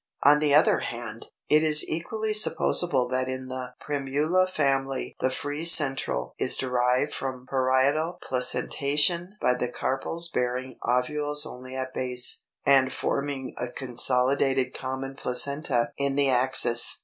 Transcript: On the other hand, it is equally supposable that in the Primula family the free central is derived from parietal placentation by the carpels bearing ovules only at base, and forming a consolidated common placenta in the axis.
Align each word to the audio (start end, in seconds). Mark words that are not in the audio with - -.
On 0.23 0.39
the 0.39 0.55
other 0.55 0.79
hand, 0.79 1.27
it 1.47 1.61
is 1.61 1.87
equally 1.87 2.33
supposable 2.33 3.07
that 3.09 3.29
in 3.29 3.49
the 3.49 3.75
Primula 3.87 4.47
family 4.49 5.15
the 5.19 5.29
free 5.29 5.63
central 5.63 6.33
is 6.39 6.57
derived 6.57 7.13
from 7.13 7.45
parietal 7.47 8.13
placentation 8.19 9.35
by 9.39 9.53
the 9.53 9.71
carpels 9.71 10.27
bearing 10.33 10.79
ovules 10.81 11.45
only 11.45 11.75
at 11.75 11.93
base, 11.93 12.41
and 12.65 12.91
forming 12.91 13.53
a 13.59 13.67
consolidated 13.67 14.73
common 14.73 15.15
placenta 15.15 15.91
in 15.99 16.15
the 16.15 16.31
axis. 16.31 16.97